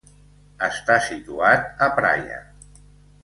[0.67, 2.39] Està situat a Praia.